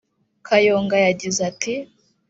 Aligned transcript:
Kayonga 0.47 0.95
yagize 1.05 1.39
ati 1.49 1.73